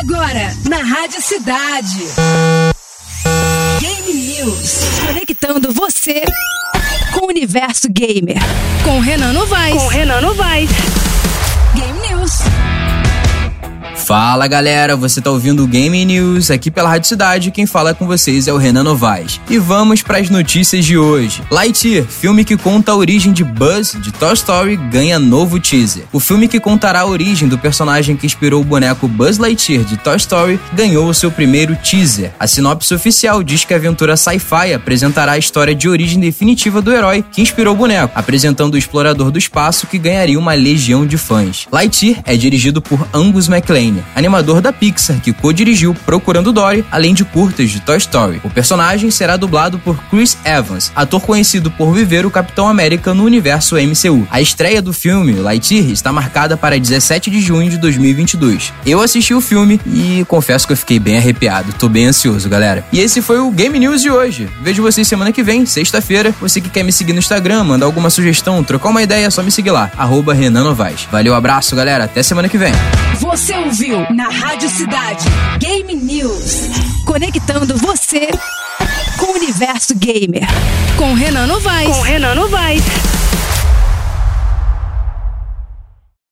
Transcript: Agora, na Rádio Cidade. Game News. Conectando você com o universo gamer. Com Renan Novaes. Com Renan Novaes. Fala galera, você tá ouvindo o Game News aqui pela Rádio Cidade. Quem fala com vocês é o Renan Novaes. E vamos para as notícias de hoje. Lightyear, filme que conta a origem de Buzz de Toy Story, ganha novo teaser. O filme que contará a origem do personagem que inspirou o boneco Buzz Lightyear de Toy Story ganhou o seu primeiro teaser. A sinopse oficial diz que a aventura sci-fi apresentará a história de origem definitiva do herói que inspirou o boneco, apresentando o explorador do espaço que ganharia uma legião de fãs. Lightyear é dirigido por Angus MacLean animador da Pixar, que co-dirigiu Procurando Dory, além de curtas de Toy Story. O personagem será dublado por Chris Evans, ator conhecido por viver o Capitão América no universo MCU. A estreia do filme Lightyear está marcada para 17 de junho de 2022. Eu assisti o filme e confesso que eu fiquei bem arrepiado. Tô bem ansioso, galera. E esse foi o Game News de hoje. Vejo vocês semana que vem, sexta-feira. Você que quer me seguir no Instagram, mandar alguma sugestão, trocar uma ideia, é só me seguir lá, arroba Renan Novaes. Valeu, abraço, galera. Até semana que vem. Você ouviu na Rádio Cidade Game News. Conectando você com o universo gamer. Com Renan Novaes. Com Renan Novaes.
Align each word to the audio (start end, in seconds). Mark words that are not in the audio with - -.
Agora, 0.00 0.56
na 0.66 0.78
Rádio 0.78 1.20
Cidade. 1.20 2.06
Game 3.80 4.14
News. 4.14 4.78
Conectando 5.06 5.70
você 5.72 6.22
com 7.12 7.26
o 7.26 7.28
universo 7.28 7.86
gamer. 7.90 8.38
Com 8.82 8.98
Renan 9.00 9.34
Novaes. 9.34 9.74
Com 9.74 9.88
Renan 9.88 10.22
Novaes. 10.22 10.70
Fala 14.10 14.48
galera, 14.48 14.96
você 14.96 15.20
tá 15.20 15.30
ouvindo 15.30 15.62
o 15.62 15.68
Game 15.68 16.04
News 16.04 16.50
aqui 16.50 16.68
pela 16.68 16.88
Rádio 16.88 17.06
Cidade. 17.06 17.52
Quem 17.52 17.64
fala 17.64 17.94
com 17.94 18.08
vocês 18.08 18.48
é 18.48 18.52
o 18.52 18.56
Renan 18.56 18.82
Novaes. 18.82 19.40
E 19.48 19.56
vamos 19.56 20.02
para 20.02 20.18
as 20.18 20.28
notícias 20.28 20.84
de 20.84 20.98
hoje. 20.98 21.44
Lightyear, 21.48 22.04
filme 22.06 22.44
que 22.44 22.56
conta 22.56 22.90
a 22.90 22.96
origem 22.96 23.32
de 23.32 23.44
Buzz 23.44 23.96
de 24.02 24.10
Toy 24.10 24.34
Story, 24.34 24.76
ganha 24.76 25.16
novo 25.16 25.60
teaser. 25.60 26.02
O 26.12 26.18
filme 26.18 26.48
que 26.48 26.58
contará 26.58 27.02
a 27.02 27.06
origem 27.06 27.46
do 27.46 27.56
personagem 27.56 28.16
que 28.16 28.26
inspirou 28.26 28.60
o 28.60 28.64
boneco 28.64 29.06
Buzz 29.06 29.38
Lightyear 29.38 29.84
de 29.84 29.96
Toy 29.96 30.16
Story 30.16 30.58
ganhou 30.72 31.08
o 31.08 31.14
seu 31.14 31.30
primeiro 31.30 31.76
teaser. 31.76 32.32
A 32.40 32.48
sinopse 32.48 32.92
oficial 32.92 33.44
diz 33.44 33.64
que 33.64 33.74
a 33.74 33.76
aventura 33.76 34.16
sci-fi 34.16 34.74
apresentará 34.74 35.32
a 35.32 35.38
história 35.38 35.72
de 35.72 35.88
origem 35.88 36.18
definitiva 36.18 36.82
do 36.82 36.92
herói 36.92 37.24
que 37.30 37.42
inspirou 37.42 37.74
o 37.74 37.78
boneco, 37.78 38.10
apresentando 38.16 38.74
o 38.74 38.78
explorador 38.78 39.30
do 39.30 39.38
espaço 39.38 39.86
que 39.86 39.98
ganharia 39.98 40.36
uma 40.36 40.54
legião 40.54 41.06
de 41.06 41.16
fãs. 41.16 41.68
Lightyear 41.70 42.20
é 42.26 42.36
dirigido 42.36 42.82
por 42.82 43.06
Angus 43.14 43.46
MacLean 43.46 43.99
animador 44.14 44.60
da 44.60 44.72
Pixar, 44.72 45.20
que 45.20 45.32
co-dirigiu 45.32 45.94
Procurando 46.06 46.52
Dory, 46.52 46.84
além 46.90 47.14
de 47.14 47.24
curtas 47.24 47.70
de 47.70 47.80
Toy 47.80 47.98
Story. 47.98 48.40
O 48.44 48.50
personagem 48.50 49.10
será 49.10 49.36
dublado 49.36 49.78
por 49.78 49.96
Chris 50.10 50.36
Evans, 50.44 50.92
ator 50.94 51.20
conhecido 51.20 51.70
por 51.70 51.92
viver 51.92 52.26
o 52.26 52.30
Capitão 52.30 52.68
América 52.68 53.14
no 53.14 53.24
universo 53.24 53.76
MCU. 53.76 54.26
A 54.30 54.40
estreia 54.40 54.82
do 54.82 54.92
filme 54.92 55.32
Lightyear 55.34 55.90
está 55.90 56.12
marcada 56.12 56.56
para 56.56 56.78
17 56.78 57.30
de 57.30 57.40
junho 57.40 57.70
de 57.70 57.78
2022. 57.78 58.72
Eu 58.84 59.00
assisti 59.00 59.34
o 59.34 59.40
filme 59.40 59.80
e 59.86 60.24
confesso 60.28 60.66
que 60.66 60.72
eu 60.72 60.76
fiquei 60.76 60.98
bem 60.98 61.16
arrepiado. 61.16 61.72
Tô 61.74 61.88
bem 61.88 62.06
ansioso, 62.06 62.48
galera. 62.48 62.84
E 62.92 63.00
esse 63.00 63.22
foi 63.22 63.38
o 63.38 63.50
Game 63.50 63.78
News 63.78 64.02
de 64.02 64.10
hoje. 64.10 64.48
Vejo 64.62 64.82
vocês 64.82 65.06
semana 65.06 65.32
que 65.32 65.42
vem, 65.42 65.66
sexta-feira. 65.66 66.34
Você 66.40 66.60
que 66.60 66.68
quer 66.68 66.82
me 66.82 66.92
seguir 66.92 67.12
no 67.12 67.18
Instagram, 67.18 67.64
mandar 67.64 67.86
alguma 67.86 68.10
sugestão, 68.10 68.62
trocar 68.62 68.90
uma 68.90 69.02
ideia, 69.02 69.26
é 69.26 69.30
só 69.30 69.42
me 69.42 69.50
seguir 69.50 69.70
lá, 69.70 69.90
arroba 69.96 70.34
Renan 70.34 70.64
Novaes. 70.64 71.08
Valeu, 71.10 71.34
abraço, 71.34 71.74
galera. 71.74 72.04
Até 72.04 72.22
semana 72.22 72.48
que 72.48 72.58
vem. 72.58 72.72
Você 73.18 73.54
ouviu 73.54 73.89
na 74.14 74.28
Rádio 74.28 74.68
Cidade 74.68 75.24
Game 75.58 75.94
News. 75.94 76.68
Conectando 77.04 77.76
você 77.76 78.28
com 79.18 79.32
o 79.32 79.34
universo 79.34 79.94
gamer. 79.96 80.46
Com 80.96 81.12
Renan 81.12 81.46
Novaes. 81.46 81.96
Com 81.96 82.02
Renan 82.02 82.34
Novaes. 82.36 83.09